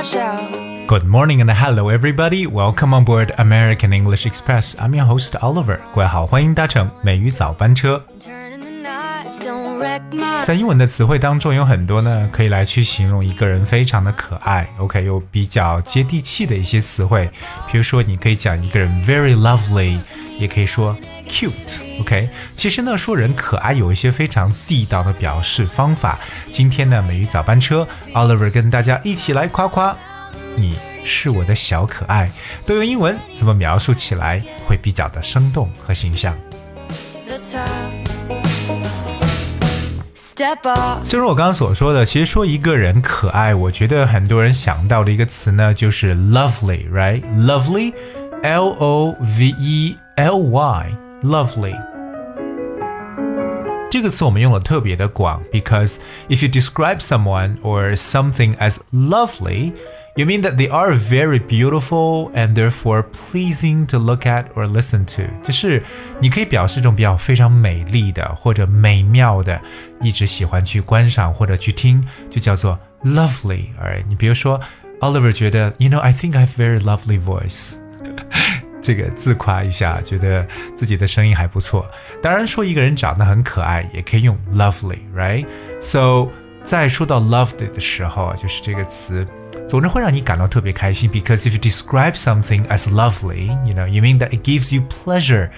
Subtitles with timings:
[0.00, 2.46] Good morning and hello everybody.
[2.46, 4.74] Welcome on board American English Express.
[4.78, 5.78] I'm your host Oliver.
[5.94, 8.02] 各位好，欢迎搭乘美语早班车。
[10.46, 14.66] 在英文的词汇当中有很多呢，可以来去形容一个人非常的可爱。
[14.78, 17.28] OK，又比较接地气的一些词汇，
[17.70, 19.98] 比如说你可以讲一个人 very lovely，
[20.40, 20.96] 也可以说
[21.28, 21.78] cute。
[22.00, 26.18] OK，其实呢，说人可爱有一些非常地道的表示方法。
[26.50, 29.96] 今天呢，美语早班车 Oliver 跟大家一起来夸夸
[30.56, 32.28] 你是我的小可爱，
[32.66, 36.36] 都用英文怎么描述起来会比较的生动和形象。
[41.06, 51.75] 正如我刚刚所说的，其实说一个人可爱，我觉得很多人想到的一个词呢，就是 lovely，right？lovely，l o v e l y，lovely。
[53.89, 62.55] 这个词我们用的特别的广，because if you describe someone or something as lovely。You mean that they are very beautiful and
[62.55, 65.23] therefore pleasing to look at or listen to？
[65.43, 65.83] 就是
[66.21, 69.59] 你可以表示一种比较非常美丽的或者美妙的，
[69.99, 73.65] 一直喜欢去观赏或者去听，就叫做 lovely。
[73.77, 74.57] 而你比如说，
[75.01, 77.75] Oliver 觉得，You know, I think I have very lovely voice 。
[78.82, 81.84] 这个自夸一下，觉得自己的声音还不错。
[82.22, 86.28] 当然，说一个人长得很可爱，也可以用 lovely，right？So，
[86.64, 89.26] 在说到 lovely 的时候，就是这个词。
[89.68, 95.48] 总之会让你感到特别开心，because if you describe something as lovely, you know, you mean that it gives you pleasure，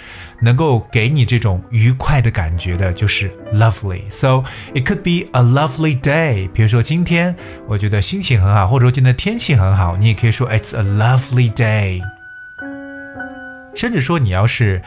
[0.40, 4.02] 能够给你这种愉快的感觉的，就是 lovely.
[4.10, 6.50] So it could be a lovely day。
[6.52, 7.34] 比如说今天
[7.66, 12.02] 我觉得心情很好，或者说今天天气很好，你也可以说 it's a lovely day。
[13.74, 14.80] 甚至说你要是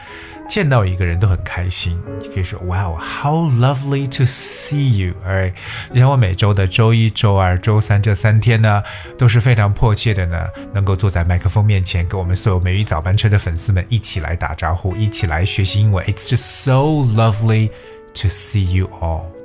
[0.48, 5.14] 见到一个人都很开心，你可以说 Wow, how lovely to see you！
[5.26, 5.52] 哎，
[5.90, 8.82] 就像我每周的周一周二周三这三天呢，
[9.18, 16.04] 都是非常迫切的呢，能够坐在麦克风面前，跟我们所有美语早班车的粉丝们一起来打招呼，一起来学习英文。
[16.06, 17.70] It's just so lovely
[18.14, 19.35] to see you all。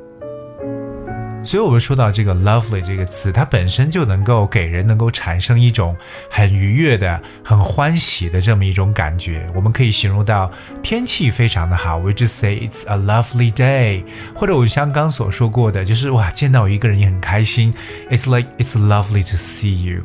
[1.44, 5.96] 所以，我们说到这个 “lovely” 这个词，它本身就能够给人能够产生一种
[6.30, 9.50] 很愉悦的、很欢喜的这么一种感觉。
[9.56, 10.52] 我们可以形容到
[10.84, 14.04] 天气非常的好，we just say it's a lovely day。
[14.36, 17.74] 或者我像刚所说过的，就是哇，见到一个人也很开心
[18.12, 20.04] ，it's like it's lovely to see you。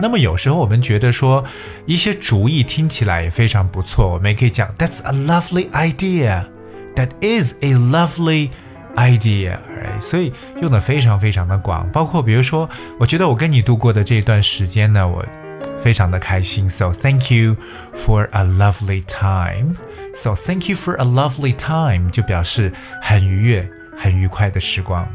[0.00, 1.44] 那么有时候我们觉得说
[1.86, 6.44] 一些主意听起来也非常不错，我们也可以讲 That's a lovely idea.
[6.94, 8.50] That is a lovely
[9.00, 9.56] idea，
[9.98, 12.68] 所以用的非常非常的广，包括比如说，
[12.98, 15.24] 我觉得我跟你度过的这一段时间呢，我
[15.78, 17.56] 非常的开心，so thank you
[17.94, 19.76] for a lovely time。
[20.14, 25.08] So thank you for a lovely time 就表示很愉悦、很愉快的时光。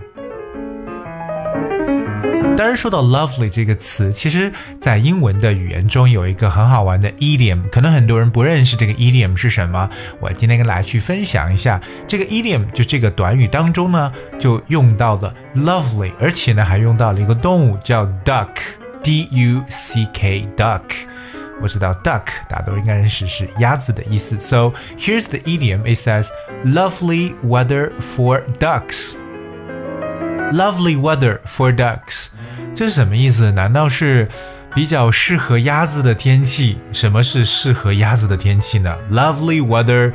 [2.58, 4.50] 当然，说到 lovely 这个词，其实
[4.80, 9.90] 在英文的语言中有一个很好玩的 idiom，可能很多人不认识这个 idiom 是什么。
[10.22, 20.82] 我今天跟大家去分享一下，这个 idiom 就这个短语当中呢，就用到了 lovely，而且呢还用到了一个动物叫 duck，d u c k duck。
[21.62, 24.40] 我知道 duck 大家都应该认识是鸭子的意思。
[24.40, 25.84] So here's the idiom.
[25.84, 26.30] It says
[26.64, 29.16] lovely weather for ducks.
[30.54, 32.30] Lovely weather for ducks.
[32.75, 33.53] 这是什么意思？
[33.53, 34.28] 难道是
[34.75, 36.78] 比较适合鸭子的天气？
[36.91, 40.12] 什么是适合鸭子的天气呢？Lovely weather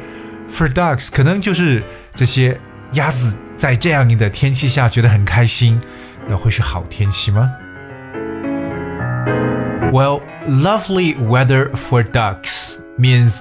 [0.51, 1.83] for ducks，可能就是
[2.15, 2.61] 这些
[2.93, 5.81] 鸭子在这样的天气下觉得很开心，
[6.29, 7.51] 那会是好天气吗
[9.91, 13.41] ？Well, lovely weather for ducks means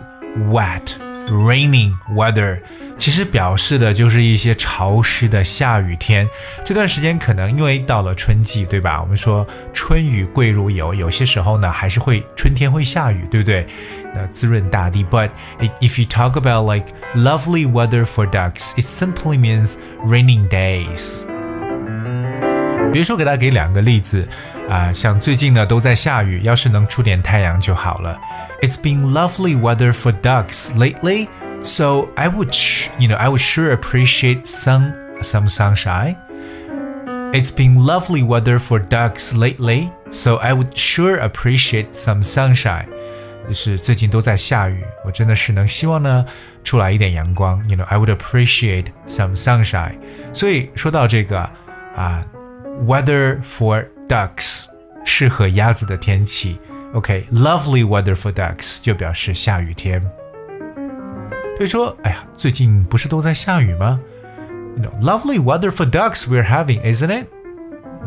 [0.49, 0.93] wet,
[1.27, 2.61] raining weather.
[2.99, 6.27] 其实表示的就是一些潮湿的下雨天。
[6.65, 9.01] 这段时间可能因为到了春季，对吧？
[9.01, 13.65] 我们说春雨贵如油，有些时候呢还是会春天会下雨，对不对？
[14.13, 15.03] 那滋润大地。
[15.03, 15.29] But
[15.79, 19.75] if you talk about like lovely weather for ducks, it simply means
[20.05, 21.21] raining days.
[22.91, 24.27] 比如说，给大家给两个例子
[24.69, 28.19] 啊、像最近呢都在下雨，要是能出点太阳就好了。
[28.61, 31.27] It's been lovely weather for ducks lately.
[31.62, 32.54] So I would,
[32.98, 34.92] you know, I would sure appreciate some
[35.22, 36.16] some sunshine.
[37.32, 42.86] It's been lovely weather for ducks lately, so I would sure appreciate some sunshine.
[43.48, 46.24] 就是最近都在下雨，我真的是能希望呢
[46.62, 47.62] 出来一点阳光。
[47.68, 49.96] You know, I would appreciate some sunshine.
[50.32, 51.40] 所以说到这个
[51.96, 52.24] 啊，
[52.86, 54.64] weather for ducks
[55.04, 56.58] 适合鸭子的天气。
[56.92, 60.02] OK，lovely、weather for ducks 就表示下雨天。
[61.58, 64.00] 所以说，哎呀，最近不是都在下雨吗？
[64.76, 67.28] You know, lovely weather for ducks we're having, isn't it?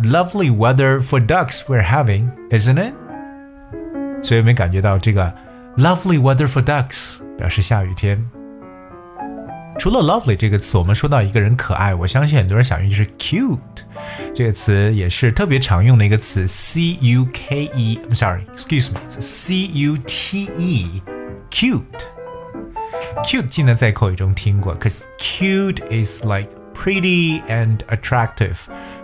[0.04, 2.94] Lovely weather for ducks we're having, isn't it?
[4.22, 5.34] 所以有没有感觉到这个
[5.78, 8.24] lovely weather for ducks 表示下雨天？
[9.80, 13.60] 除了 lovely 这个词，我们说到一个人可爱，我相信很多人想用就是 cute
[14.34, 22.11] 这个词，也是特别常用的一个词，c u k e。I'm sorry，excuse me，c u t e，cute。
[23.24, 28.58] cute 记得在口语中听过，cause cute is like pretty and attractive，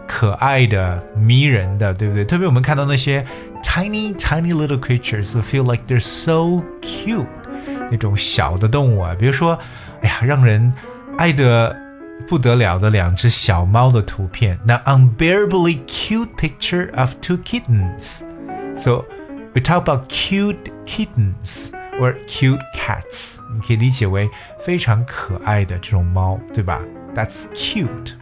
[0.08, 2.26] 可爱的、迷人的，对不对？
[2.26, 3.26] 特别我们看到那些
[3.64, 7.26] tiny tiny little creatures feel like they're so cute，
[7.90, 9.60] 那种小的动物啊，比如说。
[10.04, 10.74] 哎呀，让人
[11.18, 11.74] 爱得
[12.28, 14.60] 不得了的两只小猫的图片。
[14.66, 18.20] 那 unbearably cute picture of two kittens.
[18.76, 19.06] So
[19.54, 21.70] we talk about cute kittens
[22.00, 23.40] or cute cats.
[23.54, 26.80] 你可以理解为非常可爱的这种猫，对吧？
[27.16, 28.14] That's cute.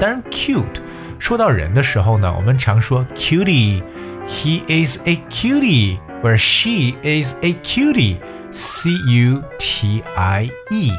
[0.00, 0.80] 当然，cute
[1.18, 3.82] 说到人的时候呢，我们常说 cutie.
[4.26, 8.18] He is a cutie, or she is a cutie.
[8.50, 10.92] C U T I E，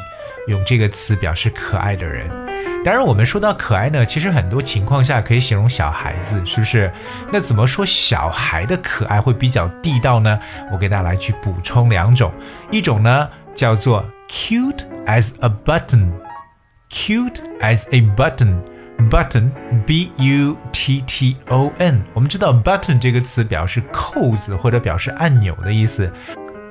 [0.46, 2.43] 用这个词表示可爱的人。
[2.85, 6.93] 当然，我们说到可爱呢，其实很多情况下可以形容小孩子，是不是？
[7.33, 10.37] 那怎么说小孩的可爱会比较地道呢？
[10.71, 12.31] 我给大家来去补充两种，
[12.69, 22.03] 一种呢叫做 cute as a button，cute as a button，button，b u t t o n。
[22.13, 26.13] 我们知道 button 这个词表示扣子或者表示按钮的意思。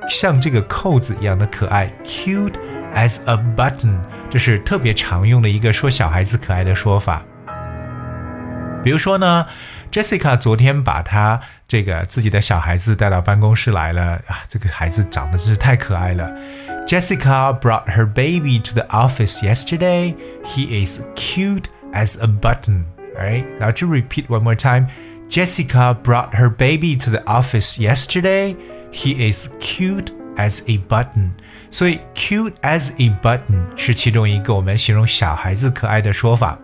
[0.07, 2.53] 像这个扣子一样的可爱，cute
[2.94, 3.98] as a button，
[4.30, 7.22] 这是特别常用的一个说小孩子可爱的说法。
[8.82, 9.46] 比如说呢，
[9.90, 16.30] Jessica 昨天把她这个自己的小孩子带到办公室来了啊，这个孩子长得真是太可爱了。
[16.86, 20.14] Jessica brought her baby to the office yesterday.
[20.44, 22.84] He is cute as a button.
[23.14, 23.44] Right?
[23.58, 24.88] Now to repeat one more time.
[25.28, 28.56] Jessica brought her baby to the office yesterday.
[28.92, 31.34] He is cute as a button，
[31.75, 36.57] 所以 cute as a button 是其中一个我们形容小孩子可爱的说法。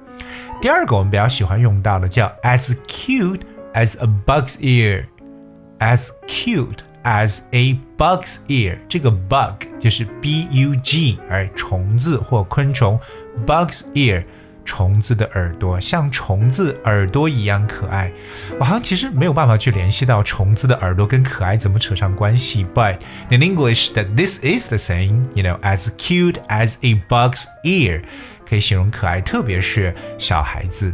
[0.61, 3.41] 第二个我们比较喜欢用到的叫 as cute
[3.73, 12.97] as a bug's ear，as cute as a bug's ear，这个 bug 就是 b u g，而虫子或昆虫
[13.45, 14.23] bug's ear。
[14.63, 18.11] 虫子的耳朵像虫子耳朵一样可爱，
[18.59, 22.65] 我好像其实没有办法去联系到虫子的耳朵跟可爱怎么扯上关系。
[22.73, 22.99] But
[23.29, 28.03] in English, that this is the same, you know, as cute as a bug's ear，
[28.47, 30.93] 可以形容可爱，特别是小孩子。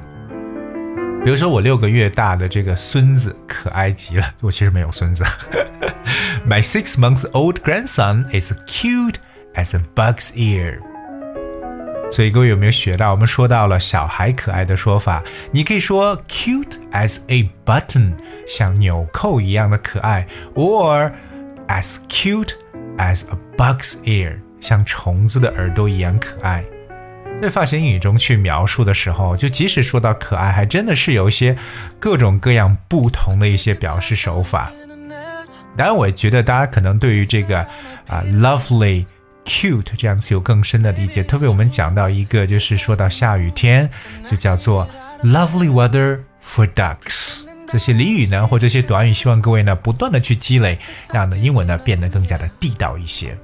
[1.23, 5.23] 比如说我六个月大的这个孙子可爱极了，我其实没有孙子。
[6.47, 9.15] My six months old grandson is cute
[9.55, 10.79] as a bug's ear.
[12.09, 13.11] 所以各位有没有学到？
[13.11, 15.21] 我们说到了小孩可爱的说法，
[15.51, 18.13] 你可以说 cute as a button，
[18.47, 20.25] 像纽扣一样的可爱
[20.55, 21.11] ；or
[21.67, 22.53] as cute
[22.97, 26.63] as a bug's ear，像虫子的耳朵一样可爱。
[27.39, 31.55] 在发型英语中去描述的时候，就即使说到可爱，还真的是有一些
[31.99, 34.71] 各种各样不同的一些表示手法。
[35.75, 37.59] 当然，我觉得大家可能对于这个
[38.07, 39.05] 啊 lovely。
[39.47, 43.89] Cute 这样子有更深的理解，特别我们讲到一个，就是说到下雨天，
[44.29, 44.87] 就叫做
[45.23, 47.45] lovely weather for ducks。
[47.67, 50.77] 这些俚语呢，或这些短语，希望各位呢不断的去积累，
[51.13, 53.37] 让的英文呢变得更加的地道一些。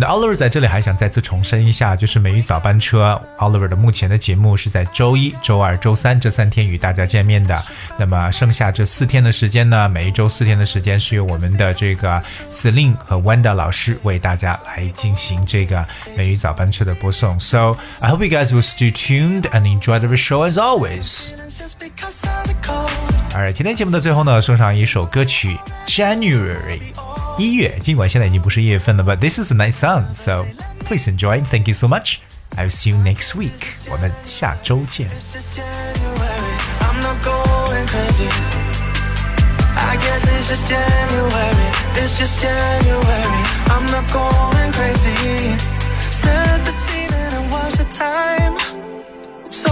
[0.00, 7.62] 那 Oliver 在这里还想再次重申一下，就是美语早班车 Oliver 的目前的节目是在周一周二周三这三天与大家见面的。
[7.98, 15.84] 那么剩下这四天的时间呢，每一周四天的时间是由我们的这个 Celine 和 Wanda 老师为大家来进行这个
[16.16, 17.38] 美语早班车的播送。
[17.38, 21.32] So I hope you guys will stay tuned and enjoy the show as always.
[23.34, 26.80] Alright，今天节目的最后呢，送上一首歌曲 January。
[27.37, 30.45] 一月，尽管现在已经不是一月份了，but this is a nice song, so
[30.85, 31.43] please enjoy.
[31.51, 32.19] Thank you so much.
[32.55, 33.51] I'll see you next week.
[33.91, 35.09] 我们下周见。
[39.77, 41.53] I guess it's just January,
[41.95, 43.43] it's just January.
[43.67, 45.57] I'm not going crazy.
[46.09, 48.55] Stare at the ceiling and watch the time.
[49.49, 49.69] So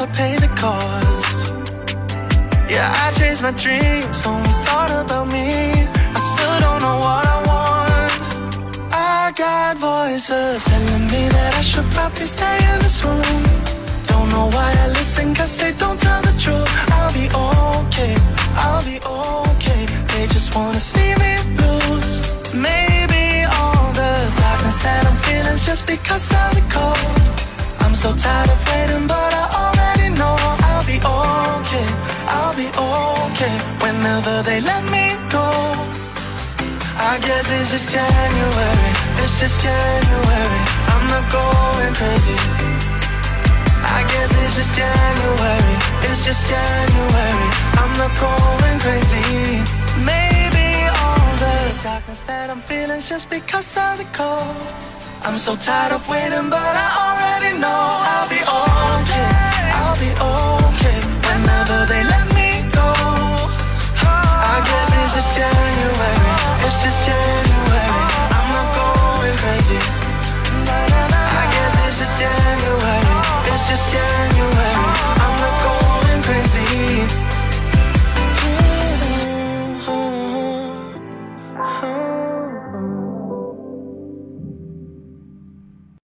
[0.00, 1.52] I pay the cost.
[2.72, 5.84] Yeah, I chased my dreams, only thought about me.
[6.16, 8.12] I still don't know what I want.
[8.94, 13.44] I got voices telling me that I should probably stay in this room.
[14.08, 16.70] Don't know why I listen, cause they don't tell the truth.
[16.96, 18.16] I'll be okay,
[18.56, 19.84] I'll be okay.
[20.16, 22.24] They just wanna see me lose.
[22.56, 27.04] Maybe all the darkness that I'm feeling's just because of the cold.
[27.84, 29.79] I'm so tired of waiting, but I already
[31.04, 31.88] okay,
[32.28, 33.56] I'll be okay.
[33.82, 35.46] Whenever they let me go.
[37.00, 38.90] I guess it's just January,
[39.24, 40.62] it's just January.
[40.92, 42.36] I'm not going crazy.
[43.80, 45.74] I guess it's just January,
[46.08, 47.48] it's just January.
[47.80, 49.64] I'm not going crazy.
[50.04, 50.68] Maybe
[51.00, 54.56] all the darkness that I'm feeling's just because of the cold.
[55.22, 57.80] I'm so tired of waiting, but I already know
[58.12, 58.90] I'll be alright.
[65.20, 65.69] the side